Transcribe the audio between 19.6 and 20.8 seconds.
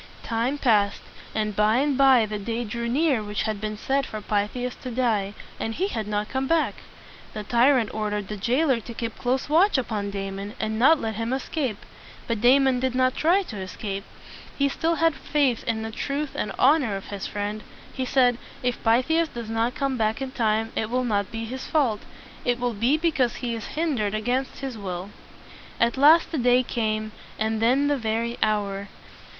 come back in time,